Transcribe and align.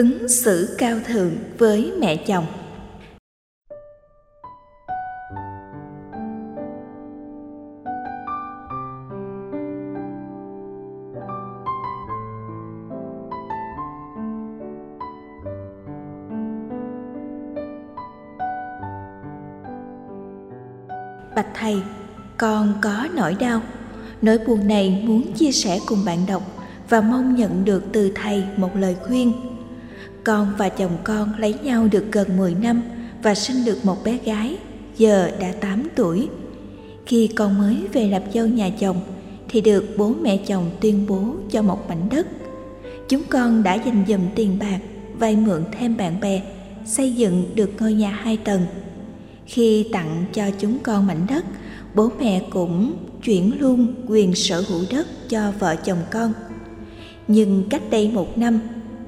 ứng 0.00 0.28
xử 0.28 0.74
cao 0.78 0.98
thượng 1.06 1.30
với 1.58 1.92
mẹ 2.00 2.16
chồng. 2.16 2.46
Bạch 21.36 21.46
thầy, 21.54 21.82
con 22.38 22.74
có 22.82 23.08
nỗi 23.14 23.36
đau. 23.40 23.62
Nỗi 24.22 24.38
buồn 24.46 24.68
này 24.68 25.04
muốn 25.06 25.32
chia 25.32 25.52
sẻ 25.52 25.78
cùng 25.86 26.04
bạn 26.04 26.18
đọc 26.28 26.42
và 26.88 27.00
mong 27.00 27.34
nhận 27.34 27.64
được 27.64 27.82
từ 27.92 28.12
thầy 28.14 28.44
một 28.56 28.70
lời 28.76 28.96
khuyên 29.02 29.49
con 30.24 30.52
và 30.58 30.68
chồng 30.68 30.98
con 31.04 31.38
lấy 31.38 31.54
nhau 31.62 31.88
được 31.92 32.04
gần 32.12 32.36
10 32.36 32.54
năm 32.54 32.82
và 33.22 33.34
sinh 33.34 33.64
được 33.64 33.84
một 33.84 34.04
bé 34.04 34.18
gái, 34.24 34.56
giờ 34.96 35.30
đã 35.40 35.52
8 35.60 35.88
tuổi. 35.96 36.28
Khi 37.06 37.26
con 37.26 37.58
mới 37.58 37.76
về 37.92 38.08
làm 38.08 38.22
dâu 38.34 38.46
nhà 38.46 38.70
chồng 38.80 39.00
thì 39.48 39.60
được 39.60 39.84
bố 39.96 40.14
mẹ 40.22 40.36
chồng 40.36 40.70
tuyên 40.80 41.06
bố 41.06 41.34
cho 41.50 41.62
một 41.62 41.88
mảnh 41.88 42.08
đất. 42.10 42.26
Chúng 43.08 43.22
con 43.28 43.62
đã 43.62 43.74
dành 43.74 44.04
dụm 44.08 44.20
tiền 44.34 44.58
bạc, 44.58 44.78
vay 45.18 45.36
mượn 45.36 45.64
thêm 45.78 45.96
bạn 45.96 46.20
bè, 46.20 46.42
xây 46.86 47.12
dựng 47.12 47.50
được 47.54 47.70
ngôi 47.80 47.92
nhà 47.92 48.10
hai 48.10 48.36
tầng. 48.36 48.62
Khi 49.46 49.86
tặng 49.92 50.24
cho 50.32 50.50
chúng 50.58 50.78
con 50.78 51.06
mảnh 51.06 51.26
đất, 51.28 51.44
bố 51.94 52.10
mẹ 52.20 52.42
cũng 52.50 52.92
chuyển 53.22 53.60
luôn 53.60 53.94
quyền 54.06 54.34
sở 54.34 54.64
hữu 54.68 54.80
đất 54.90 55.06
cho 55.28 55.52
vợ 55.58 55.76
chồng 55.76 55.98
con. 56.10 56.32
Nhưng 57.28 57.64
cách 57.70 57.82
đây 57.90 58.10
một 58.14 58.38
năm, 58.38 58.60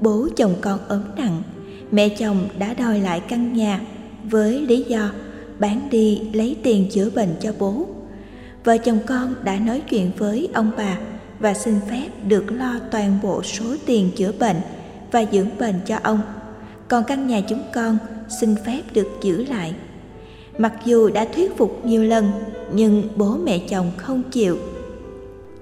bố 0.03 0.27
chồng 0.35 0.55
con 0.61 0.79
ốm 0.87 1.01
nặng. 1.17 1.41
Mẹ 1.91 2.09
chồng 2.09 2.47
đã 2.59 2.73
đòi 2.73 2.99
lại 2.99 3.19
căn 3.19 3.53
nhà 3.53 3.81
với 4.23 4.61
lý 4.61 4.83
do 4.83 5.09
bán 5.59 5.87
đi 5.91 6.21
lấy 6.33 6.55
tiền 6.63 6.89
chữa 6.91 7.09
bệnh 7.09 7.35
cho 7.39 7.53
bố. 7.59 7.85
Vợ 8.63 8.77
chồng 8.77 8.99
con 9.05 9.35
đã 9.43 9.59
nói 9.59 9.81
chuyện 9.89 10.11
với 10.17 10.49
ông 10.53 10.71
bà 10.77 10.97
và 11.39 11.53
xin 11.53 11.75
phép 11.89 12.07
được 12.27 12.51
lo 12.51 12.79
toàn 12.91 13.19
bộ 13.23 13.43
số 13.43 13.65
tiền 13.85 14.11
chữa 14.15 14.31
bệnh 14.39 14.57
và 15.11 15.25
dưỡng 15.31 15.49
bệnh 15.59 15.75
cho 15.85 15.97
ông. 16.03 16.21
Còn 16.87 17.03
căn 17.03 17.27
nhà 17.27 17.41
chúng 17.41 17.63
con 17.73 17.97
xin 18.39 18.55
phép 18.65 18.81
được 18.93 19.07
giữ 19.21 19.45
lại. 19.45 19.73
Mặc 20.57 20.73
dù 20.85 21.09
đã 21.09 21.25
thuyết 21.25 21.57
phục 21.57 21.85
nhiều 21.85 22.03
lần, 22.03 22.31
nhưng 22.73 23.03
bố 23.15 23.37
mẹ 23.43 23.59
chồng 23.69 23.91
không 23.97 24.23
chịu. 24.31 24.57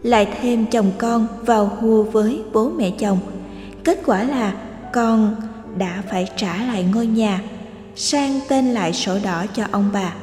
Lại 0.04 0.28
thêm 0.42 0.66
chồng 0.66 0.92
con 0.98 1.28
vào 1.46 1.66
hùa 1.66 2.04
với 2.04 2.42
bố 2.54 2.70
mẹ 2.70 2.92
chồng 3.00 3.18
kết 3.84 4.00
quả 4.06 4.24
là 4.24 4.54
con 4.94 5.36
đã 5.78 6.04
phải 6.10 6.28
trả 6.36 6.66
lại 6.66 6.86
ngôi 6.94 7.08
nhà, 7.08 7.42
sang 7.96 8.40
tên 8.48 8.74
lại 8.74 8.94
sổ 8.94 9.18
đỏ 9.24 9.46
cho 9.54 9.64
ông 9.72 9.90
bà. 9.94 10.14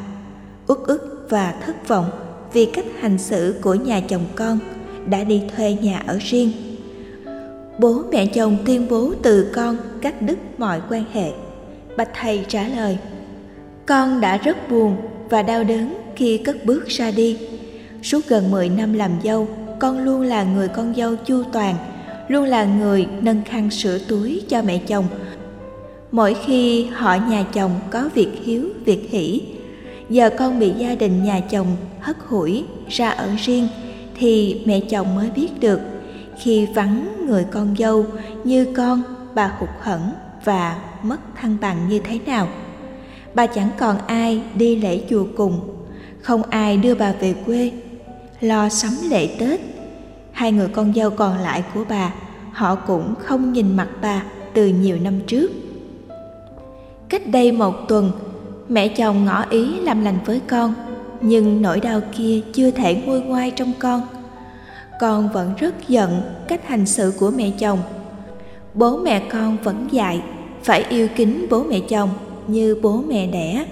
Uất 0.66 0.78
ức 0.86 1.26
và 1.30 1.54
thất 1.66 1.88
vọng 1.88 2.10
vì 2.52 2.66
cách 2.66 2.84
hành 3.00 3.18
xử 3.18 3.54
của 3.60 3.74
nhà 3.74 4.00
chồng 4.00 4.24
con 4.34 4.58
đã 5.06 5.24
đi 5.24 5.42
thuê 5.56 5.72
nhà 5.82 6.02
ở 6.06 6.18
riêng. 6.20 6.52
Bố 7.78 8.02
mẹ 8.12 8.26
chồng 8.26 8.56
tuyên 8.66 8.86
bố 8.90 9.12
từ 9.22 9.52
con 9.54 9.76
cắt 10.02 10.22
đứt 10.22 10.38
mọi 10.58 10.80
quan 10.90 11.04
hệ. 11.12 11.30
Bạch 11.96 12.08
thầy 12.20 12.44
trả 12.48 12.68
lời, 12.68 12.98
con 13.86 14.20
đã 14.20 14.36
rất 14.36 14.70
buồn 14.70 14.96
và 15.30 15.42
đau 15.42 15.64
đớn 15.64 15.94
khi 16.16 16.38
cất 16.38 16.64
bước 16.64 16.86
ra 16.86 17.10
đi. 17.10 17.38
Suốt 18.02 18.20
gần 18.28 18.50
10 18.50 18.68
năm 18.68 18.92
làm 18.92 19.10
dâu, 19.24 19.48
con 19.78 19.98
luôn 19.98 20.22
là 20.22 20.42
người 20.42 20.68
con 20.68 20.94
dâu 20.94 21.16
chu 21.16 21.42
toàn 21.52 21.76
luôn 22.28 22.44
là 22.44 22.64
người 22.64 23.06
nâng 23.20 23.42
khăn 23.44 23.70
sửa 23.70 23.98
túi 23.98 24.42
cho 24.48 24.62
mẹ 24.62 24.78
chồng. 24.78 25.04
Mỗi 26.12 26.36
khi 26.46 26.84
họ 26.84 27.14
nhà 27.14 27.44
chồng 27.52 27.70
có 27.90 28.08
việc 28.14 28.28
hiếu, 28.44 28.68
việc 28.84 29.10
hỷ, 29.10 29.42
giờ 30.10 30.30
con 30.38 30.58
bị 30.58 30.72
gia 30.78 30.94
đình 30.94 31.24
nhà 31.24 31.40
chồng 31.40 31.76
hất 32.00 32.16
hủi 32.26 32.64
ra 32.88 33.10
ở 33.10 33.30
riêng 33.38 33.68
thì 34.18 34.60
mẹ 34.64 34.80
chồng 34.80 35.14
mới 35.14 35.30
biết 35.30 35.60
được 35.60 35.80
khi 36.38 36.66
vắng 36.66 37.26
người 37.26 37.44
con 37.50 37.74
dâu 37.78 38.06
như 38.44 38.66
con, 38.76 39.02
bà 39.34 39.52
hụt 39.58 39.68
hẫng 39.80 40.10
và 40.44 40.78
mất 41.02 41.20
thăng 41.36 41.56
bằng 41.60 41.88
như 41.88 41.98
thế 41.98 42.18
nào. 42.26 42.48
Bà 43.34 43.46
chẳng 43.46 43.70
còn 43.78 44.06
ai 44.06 44.42
đi 44.54 44.76
lễ 44.76 45.00
chùa 45.10 45.26
cùng, 45.36 45.60
không 46.20 46.42
ai 46.42 46.76
đưa 46.76 46.94
bà 46.94 47.12
về 47.12 47.34
quê, 47.46 47.72
lo 48.40 48.68
sắm 48.68 48.92
lễ 49.10 49.36
tết 49.38 49.60
hai 50.38 50.52
người 50.52 50.68
con 50.68 50.94
dâu 50.94 51.10
còn 51.10 51.38
lại 51.38 51.64
của 51.74 51.84
bà, 51.88 52.12
họ 52.52 52.74
cũng 52.74 53.14
không 53.18 53.52
nhìn 53.52 53.76
mặt 53.76 53.88
bà 54.02 54.22
từ 54.54 54.66
nhiều 54.66 54.98
năm 55.02 55.20
trước. 55.26 55.50
Cách 57.08 57.22
đây 57.26 57.52
một 57.52 57.74
tuần, 57.88 58.12
mẹ 58.68 58.88
chồng 58.88 59.24
ngỏ 59.24 59.44
ý 59.50 59.80
làm 59.80 60.04
lành 60.04 60.18
với 60.24 60.40
con, 60.48 60.74
nhưng 61.20 61.62
nỗi 61.62 61.80
đau 61.80 62.00
kia 62.16 62.40
chưa 62.52 62.70
thể 62.70 62.94
nguôi 62.94 63.20
ngoai 63.20 63.50
trong 63.50 63.72
con. 63.78 64.00
Con 65.00 65.28
vẫn 65.32 65.54
rất 65.58 65.88
giận 65.88 66.22
cách 66.48 66.68
hành 66.68 66.86
xử 66.86 67.12
của 67.18 67.30
mẹ 67.30 67.50
chồng. 67.50 67.78
Bố 68.74 68.96
mẹ 68.96 69.20
con 69.20 69.56
vẫn 69.62 69.88
dạy 69.90 70.22
phải 70.62 70.84
yêu 70.88 71.08
kính 71.16 71.46
bố 71.50 71.62
mẹ 71.62 71.80
chồng 71.80 72.10
như 72.46 72.76
bố 72.82 73.02
mẹ 73.08 73.26
đẻ. 73.26 73.66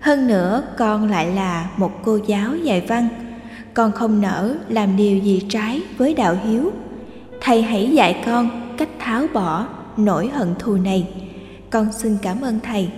Hơn 0.00 0.26
nữa, 0.26 0.62
con 0.78 1.10
lại 1.10 1.26
là 1.26 1.70
một 1.76 1.92
cô 2.04 2.18
giáo 2.26 2.56
dạy 2.56 2.80
văn 2.80 3.08
con 3.80 3.92
không 3.92 4.20
nỡ 4.20 4.54
làm 4.68 4.96
điều 4.96 5.18
gì 5.18 5.42
trái 5.48 5.82
với 5.98 6.14
đạo 6.14 6.36
hiếu. 6.44 6.72
Thầy 7.40 7.62
hãy 7.62 7.90
dạy 7.90 8.22
con 8.26 8.74
cách 8.78 8.88
tháo 8.98 9.26
bỏ 9.34 9.66
nỗi 9.96 10.28
hận 10.28 10.54
thù 10.58 10.76
này. 10.76 11.08
Con 11.70 11.92
xin 11.92 12.16
cảm 12.22 12.40
ơn 12.40 12.60
thầy. 12.60 12.88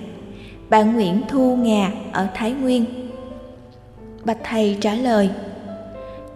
Bạn 0.70 0.94
nguyễn 0.94 1.22
thu 1.28 1.56
ngà 1.56 1.90
ở 2.12 2.26
thái 2.34 2.52
nguyên. 2.52 2.84
Bạch 4.24 4.38
thầy 4.44 4.76
trả 4.80 4.94
lời, 4.94 5.30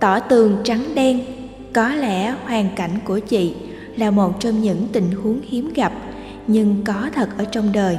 tỏ 0.01 0.21
tường 0.21 0.57
trắng 0.65 0.85
đen, 0.95 1.21
có 1.73 1.89
lẽ 1.89 2.35
hoàn 2.45 2.69
cảnh 2.77 2.99
của 3.05 3.19
chị 3.19 3.55
là 3.97 4.11
một 4.11 4.41
trong 4.41 4.63
những 4.63 4.89
tình 4.93 5.11
huống 5.23 5.41
hiếm 5.49 5.73
gặp, 5.75 5.93
nhưng 6.47 6.85
có 6.85 7.11
thật 7.15 7.29
ở 7.39 7.45
trong 7.45 7.73
đời. 7.73 7.99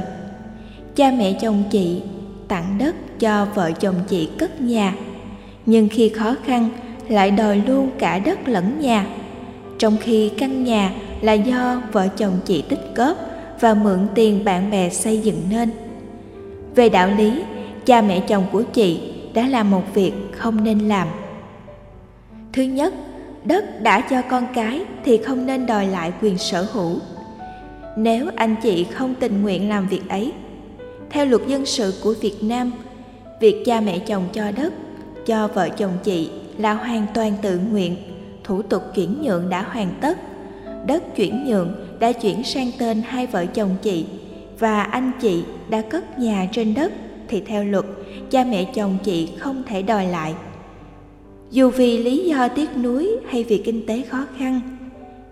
Cha 0.94 1.10
mẹ 1.10 1.32
chồng 1.40 1.64
chị 1.70 2.02
tặng 2.48 2.78
đất 2.78 2.94
cho 3.18 3.46
vợ 3.54 3.72
chồng 3.72 3.96
chị 4.08 4.28
cất 4.38 4.60
nhà 4.60 4.94
nhưng 5.68 5.88
khi 5.88 6.08
khó 6.08 6.34
khăn, 6.44 6.68
lại 7.08 7.30
đòi 7.30 7.62
luôn 7.66 7.90
cả 7.98 8.18
đất 8.18 8.48
lẫn 8.48 8.80
nhà. 8.80 9.06
Trong 9.78 9.96
khi 10.00 10.28
căn 10.38 10.64
nhà 10.64 10.92
là 11.20 11.32
do 11.32 11.82
vợ 11.92 12.08
chồng 12.16 12.38
chị 12.44 12.64
tích 12.68 12.80
góp 12.94 13.16
và 13.60 13.74
mượn 13.74 13.98
tiền 14.14 14.44
bạn 14.44 14.70
bè 14.70 14.90
xây 14.90 15.18
dựng 15.18 15.42
nên. 15.50 15.70
Về 16.74 16.88
đạo 16.88 17.10
lý, 17.18 17.42
cha 17.86 18.00
mẹ 18.00 18.20
chồng 18.20 18.44
của 18.52 18.62
chị 18.62 19.00
đã 19.34 19.48
làm 19.48 19.70
một 19.70 19.82
việc 19.94 20.12
không 20.32 20.64
nên 20.64 20.78
làm. 20.78 21.08
Thứ 22.52 22.62
nhất, 22.62 22.94
đất 23.44 23.82
đã 23.82 24.00
cho 24.00 24.22
con 24.22 24.46
cái 24.54 24.80
thì 25.04 25.16
không 25.16 25.46
nên 25.46 25.66
đòi 25.66 25.86
lại 25.86 26.12
quyền 26.22 26.38
sở 26.38 26.66
hữu. 26.72 26.98
Nếu 27.96 28.26
anh 28.36 28.56
chị 28.62 28.84
không 28.84 29.14
tình 29.14 29.42
nguyện 29.42 29.68
làm 29.68 29.88
việc 29.88 30.08
ấy, 30.08 30.32
theo 31.10 31.26
luật 31.26 31.42
dân 31.46 31.66
sự 31.66 31.94
của 32.02 32.14
việt 32.20 32.36
nam, 32.42 32.72
việc 33.40 33.62
cha 33.66 33.80
mẹ 33.80 33.98
chồng 33.98 34.24
cho 34.32 34.50
đất 34.50 34.72
cho 35.28 35.48
vợ 35.48 35.68
chồng 35.68 35.92
chị 36.04 36.30
là 36.58 36.74
hoàn 36.74 37.06
toàn 37.14 37.32
tự 37.42 37.60
nguyện. 37.70 37.96
Thủ 38.44 38.62
tục 38.62 38.82
chuyển 38.94 39.22
nhượng 39.22 39.50
đã 39.50 39.62
hoàn 39.62 39.90
tất, 40.00 40.18
đất 40.86 41.16
chuyển 41.16 41.44
nhượng 41.44 41.72
đã 41.98 42.12
chuyển 42.12 42.44
sang 42.44 42.70
tên 42.78 43.02
hai 43.06 43.26
vợ 43.26 43.46
chồng 43.46 43.76
chị 43.82 44.06
và 44.58 44.82
anh 44.82 45.12
chị 45.20 45.44
đã 45.70 45.82
cất 45.82 46.18
nhà 46.18 46.48
trên 46.52 46.74
đất 46.74 46.92
thì 47.28 47.40
theo 47.40 47.64
luật, 47.64 47.84
cha 48.30 48.44
mẹ 48.44 48.64
chồng 48.74 48.98
chị 49.04 49.28
không 49.38 49.62
thể 49.66 49.82
đòi 49.82 50.06
lại. 50.06 50.34
Dù 51.50 51.70
vì 51.70 51.98
lý 51.98 52.28
do 52.28 52.48
tiếc 52.48 52.76
nuối 52.76 53.16
hay 53.28 53.44
vì 53.44 53.58
kinh 53.58 53.86
tế 53.86 54.02
khó 54.02 54.24
khăn. 54.38 54.60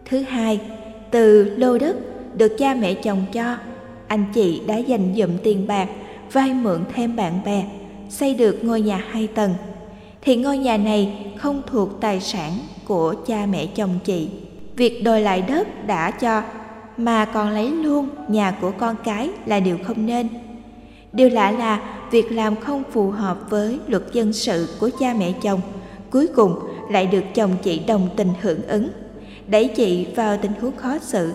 Thứ 0.04 0.22
hai, 0.22 0.60
từ 1.10 1.44
lô 1.56 1.78
đất 1.78 1.96
được 2.36 2.58
cha 2.58 2.74
mẹ 2.74 2.94
chồng 2.94 3.24
cho, 3.32 3.56
anh 4.06 4.24
chị 4.34 4.60
đã 4.66 4.76
dành 4.76 5.14
dụm 5.16 5.30
tiền 5.42 5.66
bạc 5.66 5.88
vay 6.32 6.54
mượn 6.54 6.80
thêm 6.94 7.16
bạn 7.16 7.40
bè, 7.44 7.64
xây 8.08 8.34
được 8.34 8.64
ngôi 8.64 8.80
nhà 8.80 9.04
hai 9.10 9.26
tầng 9.26 9.54
thì 10.26 10.36
ngôi 10.36 10.58
nhà 10.58 10.76
này 10.76 11.26
không 11.36 11.62
thuộc 11.66 12.00
tài 12.00 12.20
sản 12.20 12.52
của 12.84 13.14
cha 13.26 13.46
mẹ 13.50 13.66
chồng 13.66 13.98
chị. 14.04 14.28
Việc 14.76 15.04
đòi 15.04 15.20
lại 15.20 15.42
đất 15.42 15.86
đã 15.86 16.10
cho, 16.10 16.42
mà 16.96 17.24
còn 17.24 17.50
lấy 17.50 17.70
luôn 17.70 18.08
nhà 18.28 18.50
của 18.60 18.72
con 18.78 18.96
cái 19.04 19.30
là 19.46 19.60
điều 19.60 19.78
không 19.84 20.06
nên. 20.06 20.28
Điều 21.12 21.28
lạ 21.28 21.50
là 21.50 21.80
việc 22.10 22.32
làm 22.32 22.56
không 22.56 22.82
phù 22.92 23.10
hợp 23.10 23.38
với 23.50 23.78
luật 23.86 24.02
dân 24.12 24.32
sự 24.32 24.68
của 24.80 24.90
cha 25.00 25.14
mẹ 25.18 25.32
chồng, 25.42 25.60
cuối 26.10 26.26
cùng 26.26 26.54
lại 26.90 27.06
được 27.06 27.24
chồng 27.34 27.56
chị 27.62 27.78
đồng 27.86 28.08
tình 28.16 28.30
hưởng 28.40 28.62
ứng, 28.62 28.88
đẩy 29.46 29.68
chị 29.68 30.06
vào 30.16 30.36
tình 30.36 30.52
huống 30.60 30.76
khó 30.76 30.98
xử 30.98 31.32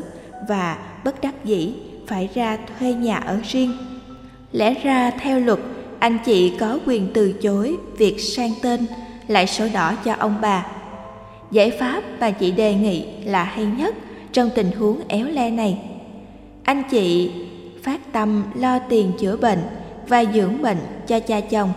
và 0.50 0.78
bất 1.06 1.22
đắc 1.22 1.46
dĩ 1.46 1.74
phải 2.08 2.30
ra 2.34 2.58
thuê 2.80 2.94
nhà 2.94 3.16
ở 3.16 3.40
riêng. 3.44 3.72
Lẽ 4.52 4.74
ra 4.84 5.12
theo 5.12 5.40
luật 5.40 5.60
anh 6.02 6.18
chị 6.26 6.54
có 6.60 6.80
quyền 6.86 7.08
từ 7.14 7.34
chối 7.34 7.78
việc 7.98 8.20
sang 8.20 8.52
tên 8.62 8.86
lại 9.28 9.48
sổ 9.48 9.66
đỏ 9.74 9.96
cho 10.06 10.14
ông 10.14 10.36
bà 10.42 10.66
giải 11.52 11.72
pháp 11.72 12.04
mà 12.20 12.32
chị 12.32 12.52
đề 12.52 12.74
nghị 12.74 13.06
là 13.26 13.44
hay 13.44 13.66
nhất 13.66 13.96
trong 14.32 14.50
tình 14.56 14.72
huống 14.72 15.02
éo 15.08 15.28
le 15.28 15.50
này 15.50 15.78
anh 16.64 16.84
chị 16.92 17.32
phát 17.84 18.14
tâm 18.14 18.44
lo 18.56 18.80
tiền 18.80 19.12
chữa 19.20 19.38
bệnh 19.38 19.60
và 20.08 20.24
dưỡng 20.34 20.62
bệnh 20.62 20.78
cho 21.08 21.20
cha 21.20 21.40
chồng 21.40 21.74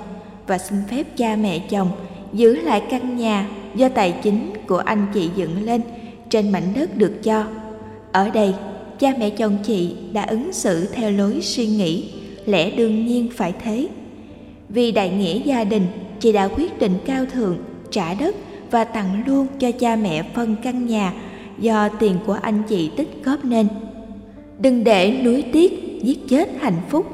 và 0.46 0.58
xin 0.58 0.78
phép 0.90 1.16
cha 1.16 1.36
mẹ 1.36 1.58
chồng 1.58 1.90
giữ 2.32 2.56
lại 2.56 2.82
căn 2.90 3.16
nhà 3.16 3.48
do 3.74 3.88
tài 3.88 4.14
chính 4.22 4.52
của 4.66 4.78
anh 4.78 5.06
chị 5.14 5.30
dựng 5.36 5.64
lên 5.64 5.80
trên 6.30 6.52
mảnh 6.52 6.72
đất 6.74 6.96
được 6.96 7.22
cho. 7.22 7.44
Ở 8.12 8.30
đây, 8.30 8.54
cha 8.98 9.12
mẹ 9.18 9.30
chồng 9.30 9.58
chị 9.62 9.96
đã 10.12 10.22
ứng 10.22 10.52
xử 10.52 10.86
theo 10.86 11.10
lối 11.10 11.40
suy 11.42 11.66
nghĩ 11.66 12.12
lẽ 12.46 12.70
đương 12.70 13.06
nhiên 13.06 13.28
phải 13.36 13.52
thế. 13.64 13.88
Vì 14.68 14.92
đại 14.92 15.10
nghĩa 15.10 15.38
gia 15.38 15.64
đình, 15.64 15.86
chị 16.20 16.32
đã 16.32 16.48
quyết 16.48 16.78
định 16.78 16.98
cao 17.06 17.24
thượng 17.32 17.58
trả 17.90 18.14
đất 18.14 18.34
và 18.70 18.84
tặng 18.84 19.22
luôn 19.26 19.46
cho 19.58 19.70
cha 19.72 19.96
mẹ 19.96 20.22
phân 20.34 20.56
căn 20.62 20.86
nhà 20.86 21.12
do 21.58 21.88
tiền 21.88 22.16
của 22.26 22.38
anh 22.42 22.62
chị 22.68 22.90
tích 22.96 23.24
góp 23.24 23.44
nên. 23.44 23.68
Đừng 24.58 24.84
để 24.84 25.20
nuối 25.24 25.44
tiếc 25.52 26.00
giết 26.02 26.28
chết 26.28 26.48
hạnh 26.60 26.80
phúc 26.88 27.06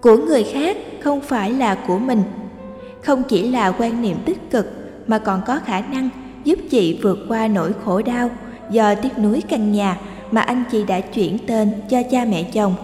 của 0.00 0.16
người 0.16 0.44
khác 0.44 0.76
không 1.00 1.20
phải 1.20 1.50
là 1.52 1.74
của 1.74 1.98
mình. 1.98 2.22
Không 3.02 3.22
chỉ 3.28 3.50
là 3.50 3.72
quan 3.78 4.02
niệm 4.02 4.16
tích 4.24 4.50
cực 4.50 4.66
mà 5.06 5.18
còn 5.18 5.40
có 5.46 5.60
khả 5.64 5.80
năng 5.80 6.08
giúp 6.44 6.58
chị 6.70 6.98
vượt 7.02 7.18
qua 7.28 7.48
nỗi 7.48 7.72
khổ 7.84 8.02
đau 8.02 8.30
do 8.70 8.94
tiếc 8.94 9.18
nuối 9.18 9.42
căn 9.48 9.72
nhà 9.72 9.98
mà 10.30 10.40
anh 10.40 10.64
chị 10.70 10.84
đã 10.84 11.00
chuyển 11.00 11.38
tên 11.46 11.72
cho 11.90 12.02
cha 12.10 12.24
mẹ 12.24 12.42
chồng. 12.42 12.74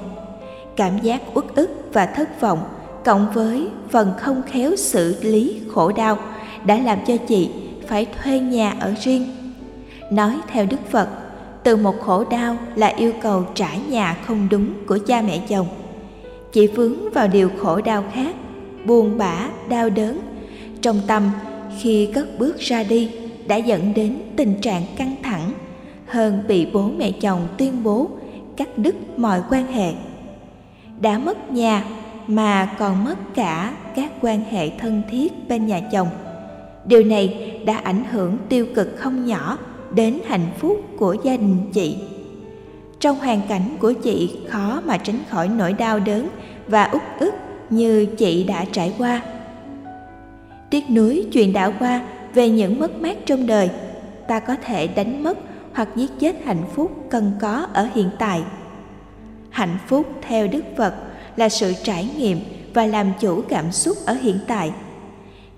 Cảm 0.76 0.98
giác 0.98 1.22
uất 1.34 1.44
ức 1.54 1.70
và 1.92 2.06
thất 2.06 2.40
vọng 2.40 2.58
cộng 3.04 3.26
với 3.34 3.68
phần 3.90 4.12
không 4.18 4.42
khéo 4.42 4.76
xử 4.76 5.22
lý 5.22 5.60
khổ 5.68 5.92
đau 5.92 6.18
đã 6.64 6.78
làm 6.78 6.98
cho 7.06 7.16
chị 7.16 7.50
phải 7.86 8.06
thuê 8.06 8.40
nhà 8.40 8.74
ở 8.80 8.94
riêng. 9.00 9.26
Nói 10.10 10.34
theo 10.48 10.66
Đức 10.66 10.90
Phật, 10.90 11.08
từ 11.62 11.76
một 11.76 12.00
khổ 12.00 12.24
đau 12.30 12.56
là 12.74 12.86
yêu 12.86 13.12
cầu 13.22 13.44
trả 13.54 13.74
nhà 13.88 14.16
không 14.26 14.48
đúng 14.50 14.68
của 14.86 14.98
cha 15.06 15.22
mẹ 15.22 15.40
chồng. 15.48 15.66
Chị 16.52 16.66
vướng 16.66 17.12
vào 17.12 17.28
điều 17.28 17.50
khổ 17.58 17.80
đau 17.80 18.04
khác, 18.12 18.34
buồn 18.84 19.18
bã, 19.18 19.48
đau 19.68 19.90
đớn. 19.90 20.20
Trong 20.82 21.00
tâm, 21.06 21.30
khi 21.80 22.08
cất 22.14 22.38
bước 22.38 22.58
ra 22.58 22.82
đi, 22.82 23.10
đã 23.46 23.56
dẫn 23.56 23.94
đến 23.94 24.16
tình 24.36 24.60
trạng 24.60 24.82
căng 24.96 25.14
thẳng 25.22 25.50
hơn 26.06 26.42
bị 26.48 26.66
bố 26.72 26.90
mẹ 26.98 27.10
chồng 27.10 27.48
tuyên 27.58 27.82
bố 27.82 28.08
cắt 28.56 28.78
đứt 28.78 29.18
mọi 29.18 29.42
quan 29.50 29.66
hệ. 29.66 29.92
Đã 31.00 31.18
mất 31.18 31.52
nhà 31.52 31.84
mà 32.26 32.70
còn 32.78 33.04
mất 33.04 33.34
cả 33.34 33.74
các 33.96 34.12
quan 34.20 34.44
hệ 34.50 34.70
thân 34.70 35.02
thiết 35.10 35.48
bên 35.48 35.66
nhà 35.66 35.80
chồng. 35.92 36.08
Điều 36.84 37.04
này 37.04 37.52
đã 37.66 37.76
ảnh 37.76 38.04
hưởng 38.10 38.38
tiêu 38.48 38.66
cực 38.74 38.96
không 38.96 39.26
nhỏ 39.26 39.58
đến 39.94 40.18
hạnh 40.26 40.46
phúc 40.58 40.80
của 40.98 41.16
gia 41.24 41.36
đình 41.36 41.70
chị. 41.72 41.96
Trong 43.00 43.18
hoàn 43.18 43.40
cảnh 43.48 43.76
của 43.80 43.92
chị 43.92 44.38
khó 44.48 44.80
mà 44.84 44.96
tránh 44.96 45.18
khỏi 45.28 45.48
nỗi 45.48 45.72
đau 45.72 45.98
đớn 45.98 46.28
và 46.68 46.84
út 46.84 47.02
ức 47.18 47.34
như 47.70 48.06
chị 48.06 48.44
đã 48.44 48.64
trải 48.72 48.94
qua. 48.98 49.22
Tiếc 50.70 50.90
nuối 50.90 51.26
chuyện 51.32 51.52
đã 51.52 51.72
qua 51.78 52.00
về 52.34 52.50
những 52.50 52.78
mất 52.78 53.00
mát 53.00 53.16
trong 53.26 53.46
đời, 53.46 53.70
ta 54.28 54.40
có 54.40 54.56
thể 54.64 54.86
đánh 54.86 55.22
mất 55.22 55.38
hoặc 55.72 55.88
giết 55.96 56.10
chết 56.20 56.44
hạnh 56.44 56.62
phúc 56.74 57.06
cần 57.10 57.32
có 57.40 57.66
ở 57.72 57.88
hiện 57.94 58.10
tại. 58.18 58.42
Hạnh 59.50 59.78
phúc 59.86 60.06
theo 60.22 60.46
Đức 60.46 60.64
Phật 60.76 60.94
là 61.36 61.48
sự 61.48 61.72
trải 61.82 62.08
nghiệm 62.18 62.40
và 62.74 62.86
làm 62.86 63.12
chủ 63.20 63.42
cảm 63.48 63.72
xúc 63.72 63.96
ở 64.06 64.14
hiện 64.14 64.38
tại. 64.46 64.72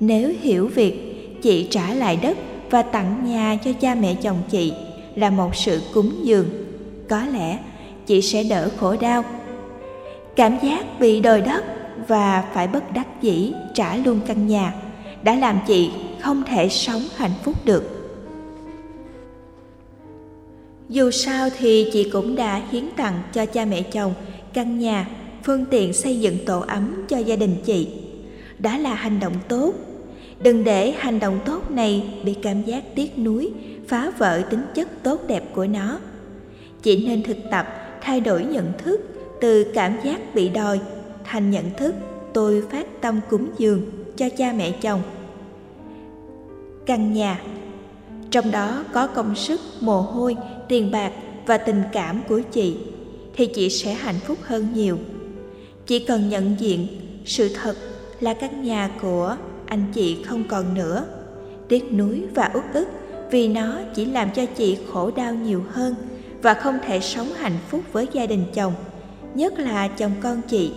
Nếu 0.01 0.33
hiểu 0.41 0.69
việc 0.69 1.03
chị 1.43 1.69
trả 1.71 1.95
lại 1.95 2.19
đất 2.23 2.37
và 2.71 2.83
tặng 2.83 3.23
nhà 3.25 3.59
cho 3.65 3.73
cha 3.73 3.95
mẹ 3.95 4.15
chồng 4.15 4.39
chị 4.51 4.73
là 5.15 5.31
một 5.31 5.57
sự 5.57 5.81
cúng 5.95 6.13
dường, 6.23 6.49
có 7.09 7.25
lẽ 7.25 7.59
chị 8.07 8.23
sẽ 8.23 8.43
đỡ 8.43 8.69
khổ 8.77 8.97
đau. 9.01 9.25
Cảm 10.37 10.59
giác 10.63 11.01
bị 11.01 11.21
đòi 11.21 11.41
đất 11.41 11.65
và 12.09 12.45
phải 12.55 12.69
bất 12.69 12.93
đắc 12.93 13.23
dĩ 13.23 13.53
trả 13.75 13.97
luôn 13.97 14.21
căn 14.27 14.47
nhà 14.47 14.75
đã 15.23 15.35
làm 15.35 15.59
chị 15.67 15.91
không 16.21 16.43
thể 16.47 16.69
sống 16.69 17.03
hạnh 17.17 17.35
phúc 17.45 17.55
được 17.65 17.97
dù 20.89 21.11
sao 21.11 21.49
thì 21.59 21.91
chị 21.93 22.11
cũng 22.11 22.35
đã 22.37 22.63
hiến 22.71 22.85
tặng 22.97 23.23
cho 23.33 23.47
cha 23.47 23.65
mẹ 23.65 23.83
chồng 23.83 24.15
căn 24.53 24.79
nhà 24.79 25.07
phương 25.47 25.65
tiện 25.71 25.93
xây 25.93 26.21
dựng 26.21 26.39
tổ 26.47 26.61
ấm 26.61 27.05
cho 27.09 27.19
gia 27.19 27.37
đình 27.37 27.57
chị. 27.65 27.89
Đã 28.59 28.79
là 28.79 28.95
hành 28.95 29.21
động 29.21 29.35
tốt. 29.49 29.75
Đừng 30.43 30.65
để 30.65 30.91
hành 30.91 31.19
động 31.19 31.39
tốt 31.47 31.71
này 31.71 32.05
bị 32.25 32.35
cảm 32.35 32.63
giác 32.63 32.95
tiếc 32.95 33.19
nuối, 33.19 33.51
phá 33.89 34.13
vỡ 34.19 34.43
tính 34.51 34.63
chất 34.75 34.89
tốt 35.03 35.21
đẹp 35.29 35.45
của 35.55 35.67
nó. 35.67 35.99
Chị 36.83 37.07
nên 37.09 37.23
thực 37.23 37.37
tập 37.51 37.67
thay 38.01 38.21
đổi 38.21 38.45
nhận 38.45 38.73
thức 38.79 39.01
từ 39.41 39.65
cảm 39.75 39.97
giác 40.05 40.35
bị 40.35 40.49
đòi 40.49 40.81
thành 41.25 41.51
nhận 41.51 41.65
thức 41.77 41.95
tôi 42.33 42.63
phát 42.71 43.01
tâm 43.01 43.21
cúng 43.31 43.49
dường 43.59 43.83
cho 44.17 44.29
cha 44.29 44.53
mẹ 44.53 44.71
chồng. 44.71 45.03
Căn 46.87 47.13
nhà. 47.13 47.41
Trong 48.31 48.51
đó 48.51 48.85
có 48.93 49.07
công 49.07 49.35
sức, 49.35 49.61
mồ 49.81 50.01
hôi, 50.01 50.37
tiền 50.69 50.91
bạc 50.91 51.13
và 51.47 51.59
tình 51.59 51.83
cảm 51.93 52.21
của 52.29 52.41
chị 52.53 52.77
thì 53.37 53.47
chị 53.47 53.71
sẽ 53.71 53.95
hạnh 53.95 54.21
phúc 54.27 54.39
hơn 54.43 54.69
nhiều 54.75 54.99
chỉ 55.87 55.99
cần 55.99 56.29
nhận 56.29 56.57
diện, 56.61 56.87
sự 57.25 57.49
thật 57.63 57.77
là 58.21 58.35
căn 58.35 58.63
nhà 58.63 58.91
của 59.01 59.37
anh 59.67 59.85
chị 59.95 60.23
không 60.23 60.45
còn 60.49 60.75
nữa. 60.75 61.05
Tiếc 61.69 61.93
nuối 61.93 62.25
và 62.35 62.51
uất 62.55 62.65
ức 62.73 62.89
vì 63.31 63.49
nó 63.49 63.79
chỉ 63.95 64.05
làm 64.05 64.31
cho 64.31 64.47
chị 64.47 64.79
khổ 64.93 65.11
đau 65.17 65.35
nhiều 65.35 65.65
hơn 65.71 65.95
và 66.43 66.55
không 66.55 66.79
thể 66.87 67.01
sống 67.01 67.29
hạnh 67.37 67.59
phúc 67.69 67.81
với 67.93 68.07
gia 68.13 68.27
đình 68.27 68.45
chồng, 68.55 68.73
nhất 69.35 69.59
là 69.59 69.89
chồng 69.89 70.13
con 70.21 70.43
chị. 70.49 70.73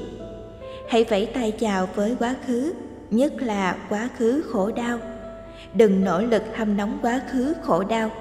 Hãy 0.90 1.04
vẫy 1.04 1.26
tay 1.26 1.52
chào 1.52 1.90
với 1.96 2.16
quá 2.20 2.36
khứ, 2.48 2.74
nhất 3.12 3.34
là 3.42 3.78
quá 3.90 4.10
khứ 4.18 4.44
khổ 4.50 4.72
đau. 4.72 5.00
Đừng 5.74 6.04
nỗ 6.04 6.22
lực 6.22 6.44
hâm 6.56 6.78
nóng 6.78 7.00
quá 7.02 7.22
khứ 7.32 7.54
khổ 7.62 7.84
đau 7.84 8.12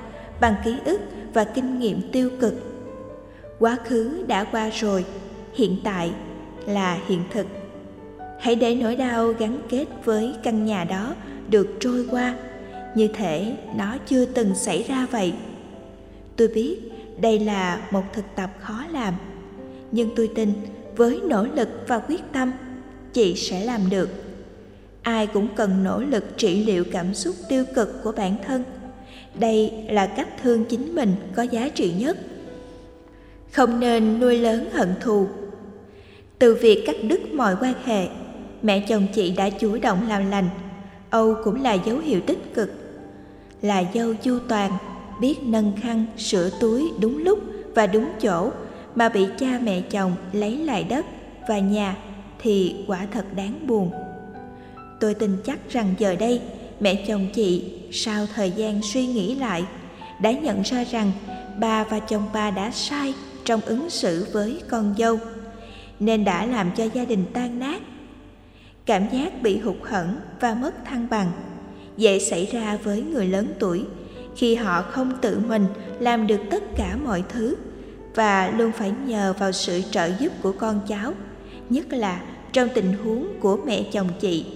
bằng 0.40 0.54
ký 0.64 0.76
ức 0.84 1.00
và 1.34 1.44
kinh 1.44 1.78
nghiệm 1.78 2.12
tiêu 2.12 2.30
cực. 2.40 2.54
Quá 3.58 3.76
khứ 3.84 4.24
đã 4.26 4.44
qua 4.44 4.68
rồi, 4.68 5.04
hiện 5.54 5.76
tại 5.84 6.10
là 6.68 6.98
hiện 7.08 7.22
thực. 7.32 7.46
Hãy 8.40 8.54
để 8.54 8.74
nỗi 8.74 8.96
đau 8.96 9.28
gắn 9.28 9.58
kết 9.68 9.84
với 10.04 10.34
căn 10.42 10.64
nhà 10.64 10.84
đó 10.84 11.14
được 11.48 11.76
trôi 11.80 12.06
qua. 12.10 12.34
Như 12.94 13.08
thể 13.08 13.56
nó 13.76 13.96
chưa 14.06 14.24
từng 14.24 14.54
xảy 14.54 14.82
ra 14.82 15.06
vậy. 15.10 15.32
Tôi 16.36 16.48
biết 16.48 16.78
đây 17.20 17.38
là 17.38 17.80
một 17.90 18.02
thực 18.12 18.24
tập 18.36 18.50
khó 18.60 18.84
làm, 18.92 19.14
nhưng 19.92 20.10
tôi 20.16 20.30
tin 20.34 20.52
với 20.96 21.20
nỗ 21.24 21.46
lực 21.54 21.68
và 21.86 21.98
quyết 21.98 22.20
tâm, 22.32 22.52
chị 23.12 23.34
sẽ 23.34 23.64
làm 23.64 23.90
được. 23.90 24.10
Ai 25.02 25.26
cũng 25.26 25.48
cần 25.56 25.84
nỗ 25.84 26.00
lực 26.00 26.24
trị 26.36 26.64
liệu 26.64 26.84
cảm 26.92 27.14
xúc 27.14 27.34
tiêu 27.48 27.64
cực 27.74 28.02
của 28.02 28.12
bản 28.12 28.36
thân. 28.46 28.64
Đây 29.34 29.72
là 29.88 30.06
cách 30.06 30.28
thương 30.42 30.64
chính 30.64 30.94
mình 30.94 31.14
có 31.36 31.42
giá 31.42 31.68
trị 31.68 31.92
nhất. 31.98 32.18
Không 33.52 33.80
nên 33.80 34.20
nuôi 34.20 34.38
lớn 34.38 34.68
hận 34.72 34.94
thù 35.00 35.26
từ 36.38 36.54
việc 36.54 36.82
cắt 36.86 36.96
đứt 37.02 37.34
mọi 37.34 37.56
quan 37.60 37.74
hệ, 37.84 38.08
mẹ 38.62 38.80
chồng 38.88 39.06
chị 39.14 39.30
đã 39.30 39.50
chủ 39.50 39.78
động 39.78 40.08
làm 40.08 40.30
lành. 40.30 40.48
Âu 41.10 41.36
cũng 41.44 41.62
là 41.62 41.72
dấu 41.72 41.98
hiệu 41.98 42.20
tích 42.26 42.54
cực. 42.54 42.70
Là 43.62 43.84
dâu 43.94 44.14
chu 44.14 44.38
toàn, 44.48 44.72
biết 45.20 45.42
nâng 45.42 45.72
khăn, 45.82 46.06
sửa 46.16 46.50
túi 46.60 46.90
đúng 47.00 47.18
lúc 47.24 47.38
và 47.74 47.86
đúng 47.86 48.08
chỗ 48.20 48.50
mà 48.94 49.08
bị 49.08 49.26
cha 49.38 49.58
mẹ 49.62 49.80
chồng 49.80 50.12
lấy 50.32 50.56
lại 50.56 50.84
đất 50.84 51.06
và 51.48 51.58
nhà 51.58 51.96
thì 52.42 52.76
quả 52.86 53.06
thật 53.12 53.24
đáng 53.36 53.66
buồn. 53.66 53.90
Tôi 55.00 55.14
tin 55.14 55.36
chắc 55.44 55.58
rằng 55.70 55.94
giờ 55.98 56.16
đây, 56.16 56.40
mẹ 56.80 57.04
chồng 57.08 57.26
chị 57.34 57.72
sau 57.92 58.26
thời 58.34 58.50
gian 58.50 58.80
suy 58.82 59.06
nghĩ 59.06 59.34
lại 59.34 59.64
đã 60.20 60.30
nhận 60.30 60.62
ra 60.62 60.84
rằng 60.90 61.12
bà 61.58 61.84
và 61.84 61.98
chồng 61.98 62.24
bà 62.34 62.50
đã 62.50 62.70
sai 62.70 63.14
trong 63.44 63.60
ứng 63.60 63.90
xử 63.90 64.26
với 64.32 64.60
con 64.68 64.94
dâu 64.98 65.18
nên 66.00 66.24
đã 66.24 66.46
làm 66.46 66.70
cho 66.76 66.84
gia 66.94 67.04
đình 67.04 67.24
tan 67.32 67.58
nát. 67.58 67.82
Cảm 68.86 69.02
giác 69.12 69.42
bị 69.42 69.58
hụt 69.58 69.76
hẫng 69.82 70.16
và 70.40 70.54
mất 70.54 70.84
thăng 70.84 71.06
bằng, 71.10 71.30
dễ 71.96 72.18
xảy 72.18 72.46
ra 72.46 72.78
với 72.84 73.02
người 73.02 73.26
lớn 73.26 73.46
tuổi 73.58 73.84
khi 74.36 74.54
họ 74.54 74.82
không 74.82 75.12
tự 75.20 75.38
mình 75.48 75.66
làm 76.00 76.26
được 76.26 76.40
tất 76.50 76.62
cả 76.76 76.96
mọi 77.04 77.24
thứ 77.28 77.56
và 78.14 78.50
luôn 78.50 78.72
phải 78.72 78.92
nhờ 79.06 79.34
vào 79.38 79.52
sự 79.52 79.82
trợ 79.90 80.10
giúp 80.18 80.32
của 80.42 80.52
con 80.52 80.80
cháu, 80.88 81.12
nhất 81.70 81.86
là 81.90 82.20
trong 82.52 82.68
tình 82.74 82.92
huống 83.04 83.28
của 83.40 83.58
mẹ 83.66 83.82
chồng 83.92 84.08
chị. 84.20 84.46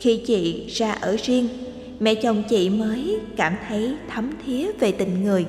Khi 0.00 0.22
chị 0.26 0.66
ra 0.68 0.92
ở 0.92 1.16
riêng, 1.22 1.48
mẹ 2.00 2.14
chồng 2.14 2.42
chị 2.48 2.70
mới 2.70 3.20
cảm 3.36 3.56
thấy 3.68 3.96
thấm 4.08 4.32
thía 4.46 4.72
về 4.72 4.92
tình 4.92 5.24
người. 5.24 5.46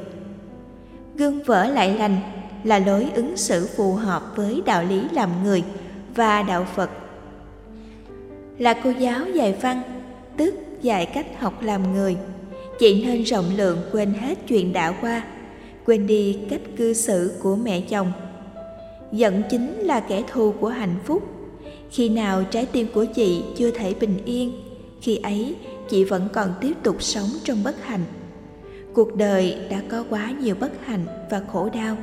Gương 1.16 1.44
vỡ 1.44 1.68
lại 1.68 1.98
lành 1.98 2.18
là 2.64 2.80
lối 2.80 3.08
ứng 3.16 3.38
xử 3.38 3.68
phù 3.68 3.94
hợp 3.94 4.24
với 4.36 4.62
đạo 4.66 4.84
lý 4.84 5.02
làm 5.12 5.30
người 5.44 5.64
và 6.16 6.44
đạo 6.44 6.68
phật. 6.76 6.90
Là 8.58 8.74
cô 8.84 8.90
giáo 8.90 9.26
dạy 9.34 9.56
văn, 9.62 9.82
tức 10.38 10.56
dạy 10.82 11.06
cách 11.06 11.40
học 11.40 11.62
làm 11.62 11.94
người 11.94 12.18
chị 12.80 13.06
nên 13.06 13.24
rộng 13.24 13.46
lượng 13.56 13.78
quên 13.92 14.14
hết 14.14 14.38
chuyện 14.48 14.74
đã 14.74 14.92
qua, 15.02 15.24
quên 15.86 16.08
đi 16.08 16.40
cách 16.50 16.62
cư 16.78 16.94
xử 16.94 17.32
của 17.44 17.56
mẹ 17.56 17.82
chồng. 17.82 18.12
Giận 19.12 19.44
chính 19.50 19.80
là 19.80 20.00
kẻ 20.00 20.24
thù 20.32 20.54
của 20.60 20.70
hạnh 20.70 20.96
phúc. 21.06 21.24
Khi 21.92 22.10
nào 22.10 22.44
trái 22.44 22.66
tim 22.66 22.88
của 22.94 23.06
chị 23.06 23.44
chưa 23.58 23.72
thể 23.72 23.94
bình 23.94 24.26
yên, 24.26 24.52
khi 25.02 25.16
ấy 25.16 25.56
chị 25.90 26.04
vẫn 26.04 26.28
còn 26.34 26.54
tiếp 26.62 26.74
tục 26.84 27.04
sống 27.04 27.30
trong 27.44 27.64
bất 27.64 27.84
hạnh. 27.84 28.04
Cuộc 28.94 29.16
đời 29.16 29.58
đã 29.70 29.82
có 29.90 30.04
quá 30.10 30.32
nhiều 30.42 30.56
bất 30.60 30.86
hạnh 30.86 31.06
và 31.30 31.42
khổ 31.52 31.70
đau 31.74 31.98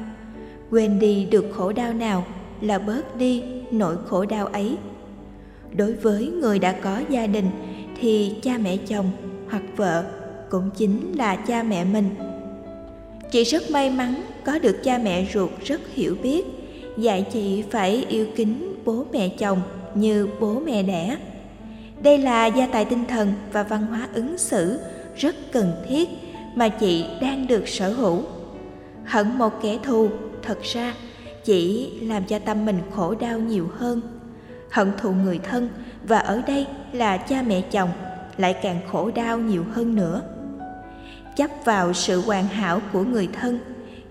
quên 0.71 0.99
đi 0.99 1.25
được 1.31 1.45
khổ 1.53 1.73
đau 1.73 1.93
nào 1.93 2.27
là 2.61 2.79
bớt 2.79 3.17
đi 3.17 3.43
nỗi 3.71 3.97
khổ 4.07 4.25
đau 4.25 4.47
ấy. 4.47 4.77
Đối 5.77 5.93
với 5.93 6.27
người 6.27 6.59
đã 6.59 6.73
có 6.73 7.03
gia 7.09 7.27
đình 7.27 7.51
thì 8.01 8.37
cha 8.43 8.59
mẹ 8.59 8.77
chồng 8.77 9.11
hoặc 9.51 9.63
vợ 9.77 10.05
cũng 10.51 10.71
chính 10.77 11.13
là 11.19 11.37
cha 11.37 11.63
mẹ 11.63 11.85
mình. 11.85 12.15
Chị 13.31 13.45
rất 13.45 13.71
may 13.71 13.91
mắn 13.91 14.15
có 14.45 14.59
được 14.59 14.83
cha 14.85 14.99
mẹ 14.99 15.27
ruột 15.35 15.51
rất 15.65 15.81
hiểu 15.95 16.17
biết, 16.23 16.45
dạy 16.99 17.27
chị 17.33 17.65
phải 17.71 18.07
yêu 18.09 18.27
kính 18.37 18.75
bố 18.85 19.05
mẹ 19.13 19.29
chồng 19.29 19.61
như 19.95 20.29
bố 20.41 20.61
mẹ 20.61 20.83
đẻ. 20.83 21.17
Đây 22.03 22.19
là 22.19 22.47
gia 22.47 22.67
tài 22.67 22.85
tinh 22.85 23.05
thần 23.09 23.33
và 23.53 23.63
văn 23.63 23.87
hóa 23.87 24.09
ứng 24.15 24.39
xử 24.39 24.79
rất 25.17 25.37
cần 25.53 25.73
thiết 25.89 26.09
mà 26.55 26.69
chị 26.69 27.05
đang 27.21 27.47
được 27.47 27.69
sở 27.69 27.93
hữu. 27.93 28.23
Hận 29.05 29.39
một 29.39 29.63
kẻ 29.63 29.79
thù 29.83 30.09
thật 30.47 30.59
ra, 30.63 30.95
chỉ 31.45 31.91
làm 32.01 32.25
cho 32.25 32.39
tâm 32.39 32.67
mình 32.67 32.79
khổ 32.95 33.15
đau 33.15 33.39
nhiều 33.39 33.69
hơn. 33.79 34.01
Hận 34.71 34.93
thù 34.99 35.13
người 35.13 35.39
thân 35.39 35.69
và 36.05 36.19
ở 36.19 36.43
đây 36.47 36.67
là 36.93 37.17
cha 37.17 37.43
mẹ 37.43 37.61
chồng 37.61 37.91
lại 38.37 38.57
càng 38.63 38.81
khổ 38.93 39.11
đau 39.15 39.39
nhiều 39.39 39.65
hơn 39.73 39.95
nữa. 39.95 40.23
Chấp 41.37 41.51
vào 41.65 41.93
sự 41.93 42.21
hoàn 42.21 42.49
hảo 42.49 42.81
của 42.93 43.05
người 43.05 43.29
thân, 43.41 43.59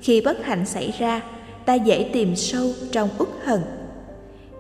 khi 0.02 0.22
bất 0.22 0.46
hạnh 0.46 0.66
xảy 0.66 0.94
ra, 1.00 1.22
ta 1.66 1.74
dễ 1.74 2.10
tìm 2.14 2.36
sâu 2.36 2.72
trong 2.92 3.10
uất 3.18 3.30
hận. 3.44 3.62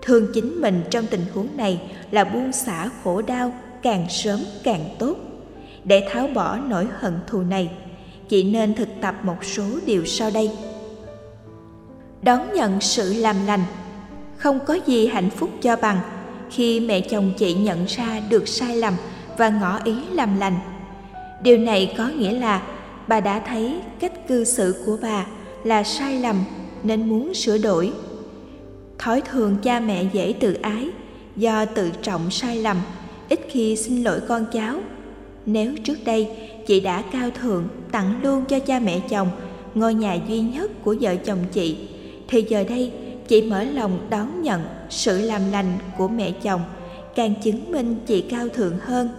Thương 0.01 0.27
chính 0.33 0.61
mình 0.61 0.83
trong 0.89 1.05
tình 1.07 1.25
huống 1.33 1.57
này 1.57 1.81
là 2.11 2.23
buông 2.23 2.51
xả 2.51 2.89
khổ 3.03 3.21
đau 3.21 3.53
càng 3.81 4.05
sớm 4.09 4.39
càng 4.63 4.85
tốt. 4.99 5.15
Để 5.83 6.07
tháo 6.11 6.27
bỏ 6.27 6.57
nỗi 6.57 6.87
hận 6.99 7.13
thù 7.27 7.41
này 7.41 7.71
chị 8.29 8.43
nên 8.43 8.75
thực 8.75 8.89
tập 9.01 9.15
một 9.23 9.45
số 9.45 9.63
điều 9.85 10.05
sau 10.05 10.31
đây 10.33 10.51
đón 12.25 12.53
nhận 12.53 12.81
sự 12.81 13.13
làm 13.13 13.35
lành. 13.47 13.63
Không 14.37 14.59
có 14.65 14.77
gì 14.85 15.07
hạnh 15.07 15.29
phúc 15.29 15.49
cho 15.61 15.75
bằng 15.75 15.99
khi 16.51 16.79
mẹ 16.79 17.01
chồng 17.01 17.31
chị 17.37 17.53
nhận 17.53 17.85
ra 17.85 18.21
được 18.29 18.47
sai 18.47 18.75
lầm 18.75 18.93
và 19.37 19.49
ngỏ 19.49 19.79
ý 19.83 19.95
làm 20.11 20.39
lành. 20.39 20.55
Điều 21.43 21.57
này 21.57 21.93
có 21.97 22.07
nghĩa 22.07 22.31
là 22.39 22.61
bà 23.07 23.19
đã 23.19 23.39
thấy 23.39 23.79
cách 23.99 24.27
cư 24.27 24.43
xử 24.43 24.83
của 24.85 24.97
bà 25.01 25.25
là 25.63 25.83
sai 25.83 26.19
lầm 26.19 26.43
nên 26.83 27.09
muốn 27.09 27.33
sửa 27.33 27.57
đổi. 27.57 27.91
Thói 28.97 29.21
thường 29.21 29.57
cha 29.63 29.79
mẹ 29.79 30.03
dễ 30.13 30.33
tự 30.39 30.53
ái 30.53 30.89
do 31.35 31.65
tự 31.65 31.91
trọng 32.01 32.31
sai 32.31 32.57
lầm, 32.57 32.77
ít 33.29 33.39
khi 33.49 33.75
xin 33.75 34.03
lỗi 34.03 34.19
con 34.27 34.45
cháu. 34.53 34.79
Nếu 35.45 35.73
trước 35.83 35.97
đây 36.05 36.29
chị 36.67 36.79
đã 36.79 37.03
cao 37.11 37.29
thượng, 37.41 37.67
tặng 37.91 38.19
luôn 38.23 38.45
cho 38.45 38.59
cha 38.59 38.79
mẹ 38.79 38.99
chồng, 39.09 39.27
ngôi 39.75 39.93
nhà 39.93 40.17
duy 40.27 40.39
nhất 40.39 40.71
của 40.83 40.95
vợ 41.01 41.15
chồng 41.15 41.39
chị 41.51 41.77
thì 42.27 42.45
giờ 42.49 42.63
đây, 42.69 42.91
chị 43.27 43.41
mở 43.41 43.63
lòng 43.63 43.99
đón 44.09 44.41
nhận 44.41 44.61
sự 44.89 45.21
làm 45.21 45.41
lành 45.51 45.77
của 45.97 46.07
mẹ 46.07 46.31
chồng, 46.31 46.61
càng 47.15 47.33
chứng 47.43 47.71
minh 47.71 47.95
chị 48.05 48.21
cao 48.21 48.49
thượng 48.49 48.77
hơn. 48.79 49.09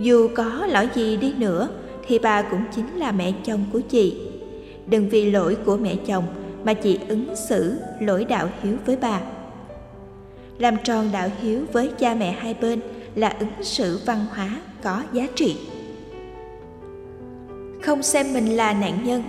Dù 0.00 0.28
có 0.34 0.66
lỗi 0.66 0.88
gì 0.94 1.16
đi 1.16 1.32
nữa, 1.32 1.68
thì 2.06 2.18
bà 2.18 2.42
cũng 2.42 2.62
chính 2.74 2.96
là 2.96 3.12
mẹ 3.12 3.32
chồng 3.44 3.64
của 3.72 3.80
chị. 3.80 4.16
Đừng 4.86 5.08
vì 5.08 5.30
lỗi 5.30 5.56
của 5.64 5.76
mẹ 5.76 5.96
chồng 6.06 6.24
mà 6.64 6.74
chị 6.74 6.98
ứng 7.08 7.36
xử 7.36 7.76
lỗi 8.00 8.24
đạo 8.24 8.48
hiếu 8.62 8.76
với 8.86 8.96
bà. 8.96 9.20
Làm 10.58 10.76
tròn 10.84 11.08
đạo 11.12 11.28
hiếu 11.42 11.60
với 11.72 11.90
cha 11.98 12.14
mẹ 12.14 12.30
hai 12.30 12.54
bên 12.60 12.80
là 13.14 13.36
ứng 13.40 13.62
xử 13.62 14.00
văn 14.06 14.26
hóa 14.30 14.60
có 14.82 15.02
giá 15.12 15.26
trị. 15.34 15.56
Không 17.82 18.02
xem 18.02 18.32
mình 18.32 18.56
là 18.56 18.72
nạn 18.72 18.98
nhân. 19.04 19.22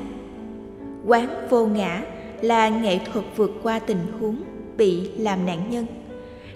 Quán 1.05 1.47
vô 1.49 1.65
ngã 1.65 2.01
là 2.41 2.69
nghệ 2.69 2.99
thuật 2.99 3.25
vượt 3.35 3.51
qua 3.63 3.79
tình 3.79 4.01
huống, 4.19 4.43
bị 4.77 5.09
làm 5.17 5.45
nạn 5.45 5.69
nhân. 5.69 5.85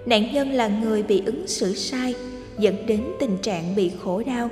Nạn 0.06 0.32
nhân 0.32 0.50
là 0.50 0.68
người 0.68 1.02
bị 1.02 1.22
ứng 1.26 1.46
xử 1.46 1.74
sai, 1.74 2.14
dẫn 2.58 2.86
đến 2.86 3.04
tình 3.20 3.38
trạng 3.42 3.74
bị 3.76 3.92
khổ 4.02 4.22
đau. 4.26 4.48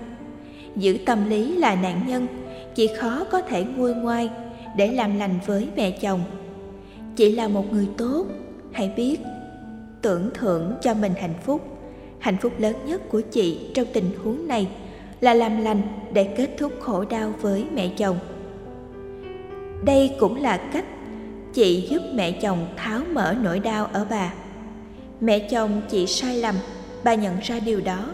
Giữ 0.77 0.99
tâm 1.07 1.31
lý 1.31 1.57
là 1.57 1.75
nạn 1.75 2.05
nhân, 2.09 2.27
chỉ 2.75 2.89
khó 2.99 3.25
có 3.31 3.41
thể 3.41 3.65
nguôi 3.77 3.95
ngoai 3.95 4.31
để 4.77 4.93
làm 4.93 5.19
lành 5.19 5.39
với 5.47 5.69
mẹ 5.77 5.91
chồng. 5.91 6.21
Chỉ 7.17 7.33
là 7.33 7.49
một 7.49 7.73
người 7.73 7.89
tốt, 7.97 8.27
hãy 8.73 8.93
biết 8.97 9.21
tưởng 10.03 10.31
thưởng 10.35 10.75
cho 10.83 10.95
mình 10.95 11.13
hạnh 11.21 11.35
phúc. 11.45 11.63
Hạnh 12.19 12.37
phúc 12.41 12.53
lớn 12.59 12.77
nhất 12.87 13.09
của 13.09 13.21
chị 13.21 13.71
trong 13.75 13.87
tình 13.93 14.11
huống 14.25 14.49
này 14.49 14.69
là 15.21 15.35
làm 15.35 15.63
lành 15.63 15.83
để 16.13 16.25
kết 16.25 16.51
thúc 16.59 16.73
khổ 16.81 17.05
đau 17.11 17.33
với 17.41 17.65
mẹ 17.75 17.89
chồng. 17.97 18.19
Đây 19.85 20.11
cũng 20.21 20.43
là 20.43 20.57
cách 20.57 20.85
chị 21.55 21.87
giúp 21.91 22.03
mẹ 22.15 22.33
chồng 22.33 22.67
tháo 22.77 23.01
mở 23.13 23.35
nỗi 23.43 23.59
đau 23.59 23.87
ở 23.93 24.07
bà. 24.11 24.33
Mẹ 25.21 25.39
chồng 25.39 25.83
chị 25.91 26.07
sai 26.07 26.39
lầm, 26.39 26.55
bà 27.05 27.15
nhận 27.15 27.39
ra 27.43 27.61
điều 27.61 27.81
đó. 27.81 28.09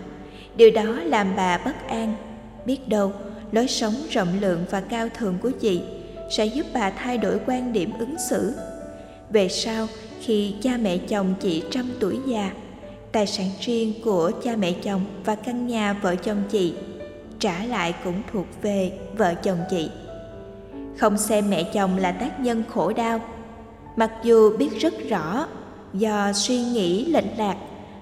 Điều 0.56 0.70
đó 0.70 0.84
làm 1.04 1.36
bà 1.36 1.58
bất 1.58 1.88
an. 1.88 2.14
Biết 2.66 2.88
đâu, 2.88 3.12
lối 3.52 3.68
sống 3.68 3.94
rộng 4.10 4.28
lượng 4.40 4.64
và 4.70 4.80
cao 4.80 5.08
thượng 5.08 5.38
của 5.42 5.50
chị 5.50 5.80
sẽ 6.30 6.46
giúp 6.46 6.66
bà 6.74 6.90
thay 6.90 7.18
đổi 7.18 7.40
quan 7.46 7.72
điểm 7.72 7.92
ứng 7.98 8.14
xử. 8.30 8.52
Về 9.30 9.48
sau, 9.48 9.86
khi 10.20 10.54
cha 10.62 10.76
mẹ 10.82 10.98
chồng 10.98 11.34
chị 11.40 11.62
trăm 11.70 11.90
tuổi 12.00 12.18
già, 12.26 12.50
tài 13.12 13.26
sản 13.26 13.48
riêng 13.60 13.92
của 14.04 14.30
cha 14.44 14.56
mẹ 14.56 14.72
chồng 14.72 15.04
và 15.24 15.34
căn 15.34 15.66
nhà 15.66 15.92
vợ 15.92 16.16
chồng 16.16 16.42
chị 16.50 16.74
trả 17.38 17.64
lại 17.64 17.94
cũng 18.04 18.22
thuộc 18.32 18.46
về 18.62 18.92
vợ 19.16 19.34
chồng 19.34 19.58
chị 19.70 19.90
không 20.98 21.18
xem 21.18 21.50
mẹ 21.50 21.62
chồng 21.62 21.96
là 21.96 22.12
tác 22.12 22.40
nhân 22.40 22.62
khổ 22.68 22.92
đau. 22.92 23.20
Mặc 23.96 24.10
dù 24.22 24.56
biết 24.56 24.80
rất 24.80 24.94
rõ, 25.08 25.46
do 25.94 26.32
suy 26.32 26.62
nghĩ 26.62 27.04
lệch 27.04 27.38
lạc 27.38 27.56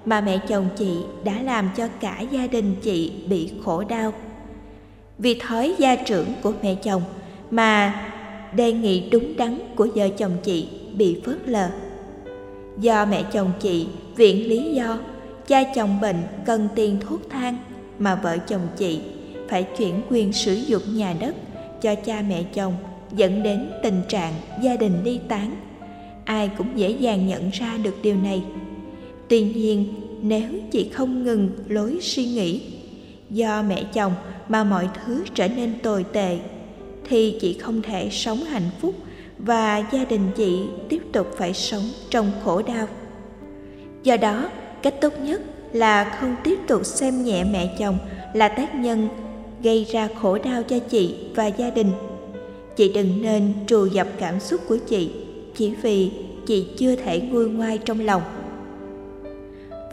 mà 0.05 0.21
mẹ 0.21 0.39
chồng 0.49 0.69
chị 0.77 0.97
đã 1.25 1.43
làm 1.43 1.71
cho 1.77 1.89
cả 2.01 2.21
gia 2.31 2.47
đình 2.47 2.75
chị 2.83 3.13
bị 3.29 3.53
khổ 3.65 3.85
đau. 3.85 4.13
Vì 5.19 5.35
thói 5.35 5.75
gia 5.79 5.97
trưởng 5.97 6.27
của 6.43 6.53
mẹ 6.63 6.75
chồng 6.75 7.03
mà 7.51 7.95
đề 8.55 8.73
nghị 8.73 9.11
đúng 9.11 9.37
đắn 9.37 9.59
của 9.77 9.89
vợ 9.95 10.09
chồng 10.09 10.37
chị 10.43 10.69
bị 10.95 11.21
phớt 11.25 11.49
lờ. 11.49 11.69
Do 12.81 13.05
mẹ 13.05 13.23
chồng 13.23 13.53
chị 13.61 13.87
viện 14.17 14.49
lý 14.49 14.75
do, 14.75 14.99
cha 15.47 15.63
chồng 15.75 16.01
bệnh 16.01 16.23
cần 16.47 16.69
tiền 16.75 16.97
thuốc 17.01 17.21
thang 17.31 17.57
mà 17.99 18.15
vợ 18.15 18.39
chồng 18.39 18.69
chị 18.77 19.01
phải 19.49 19.63
chuyển 19.63 20.03
quyền 20.11 20.33
sử 20.33 20.55
dụng 20.55 20.83
nhà 20.97 21.15
đất 21.21 21.35
cho 21.83 21.95
cha 21.95 22.23
mẹ 22.29 22.43
chồng, 22.43 22.75
dẫn 23.13 23.43
đến 23.43 23.71
tình 23.83 24.03
trạng 24.09 24.33
gia 24.63 24.77
đình 24.77 25.05
ly 25.05 25.21
tán. 25.29 25.57
Ai 26.25 26.51
cũng 26.59 26.69
dễ 26.79 26.91
dàng 26.91 27.27
nhận 27.27 27.51
ra 27.51 27.79
được 27.83 27.97
điều 28.03 28.17
này. 28.17 28.43
Tuy 29.29 29.43
nhiên, 29.45 29.95
nếu 30.23 30.49
chị 30.71 30.89
không 30.89 31.25
ngừng 31.25 31.51
lối 31.69 31.99
suy 32.01 32.25
nghĩ 32.25 32.63
do 33.31 33.63
mẹ 33.63 33.85
chồng 33.93 34.13
mà 34.49 34.65
mọi 34.65 34.89
thứ 34.95 35.25
trở 35.35 35.49
nên 35.49 35.75
tồi 35.83 36.05
tệ, 36.13 36.39
thì 37.09 37.39
chị 37.41 37.59
không 37.59 37.83
thể 37.83 38.09
sống 38.11 38.39
hạnh 38.39 38.71
phúc 38.81 38.95
và 39.39 39.85
gia 39.93 40.05
đình 40.05 40.31
chị 40.37 40.59
tiếp 40.89 41.03
tục 41.13 41.27
phải 41.37 41.55
sống 41.55 41.83
trong 42.11 42.33
khổ 42.45 42.63
đau. 42.63 42.87
Do 44.03 44.17
đó, 44.17 44.51
cách 44.83 44.95
tốt 45.01 45.13
nhất 45.21 45.43
là 45.73 46.17
không 46.21 46.37
tiếp 46.45 46.59
tục 46.69 46.87
xem 46.87 47.25
nhẹ 47.25 47.45
mẹ 47.45 47.77
chồng 47.79 47.99
là 48.35 48.49
tác 48.49 48.75
nhân 48.75 49.09
gây 49.63 49.87
ra 49.91 50.09
khổ 50.21 50.39
đau 50.39 50.63
cho 50.63 50.79
chị 50.79 51.15
và 51.35 51.47
gia 51.47 51.71
đình. 51.71 51.91
Chị 52.77 52.93
đừng 52.93 53.23
nên 53.23 53.53
trù 53.67 53.87
dập 53.87 54.09
cảm 54.19 54.41
xúc 54.41 54.61
của 54.69 54.77
chị 54.87 55.11
chỉ 55.55 55.75
vì 55.83 56.11
chị 56.47 56.67
chưa 56.77 56.97
thể 56.97 57.21
nguôi 57.21 57.49
ngoai 57.49 57.79
trong 57.79 58.01
lòng. 58.01 58.23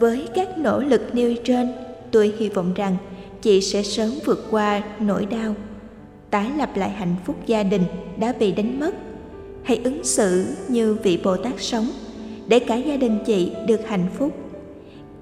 Với 0.00 0.28
các 0.34 0.58
nỗ 0.58 0.80
lực 0.80 1.14
nêu 1.14 1.34
trên, 1.44 1.72
tôi 2.10 2.34
hy 2.38 2.48
vọng 2.48 2.74
rằng 2.74 2.96
chị 3.42 3.60
sẽ 3.60 3.82
sớm 3.82 4.10
vượt 4.24 4.46
qua 4.50 4.82
nỗi 5.00 5.26
đau, 5.26 5.54
tái 6.30 6.50
lập 6.58 6.70
lại 6.76 6.90
hạnh 6.90 7.16
phúc 7.24 7.36
gia 7.46 7.62
đình 7.62 7.82
đã 8.18 8.32
bị 8.38 8.52
đánh 8.52 8.80
mất. 8.80 8.94
Hãy 9.62 9.80
ứng 9.84 10.04
xử 10.04 10.46
như 10.68 10.94
vị 10.94 11.18
bồ 11.24 11.36
tát 11.36 11.54
sống 11.58 11.86
để 12.46 12.58
cả 12.58 12.76
gia 12.76 12.96
đình 12.96 13.18
chị 13.26 13.52
được 13.66 13.80
hạnh 13.86 14.06
phúc. 14.18 14.32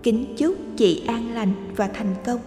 Kính 0.03 0.35
chúc 0.37 0.57
chị 0.77 1.03
an 1.07 1.35
lành 1.35 1.53
và 1.77 1.89
thành 1.89 2.15
công. 2.27 2.39